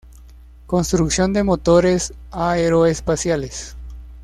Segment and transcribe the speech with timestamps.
[0.65, 3.77] Construcción de motores Aeroespaciales.